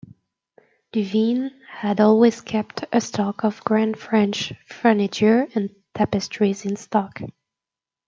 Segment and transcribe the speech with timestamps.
[0.91, 7.21] Duveen had always kept a stock of grand French furniture and tapestries in stock.